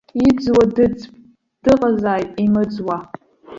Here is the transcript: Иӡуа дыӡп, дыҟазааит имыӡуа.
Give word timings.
Иӡуа 0.27 0.63
дыӡп, 0.75 1.11
дыҟазааит 1.63 2.31
имыӡуа. 2.45 2.97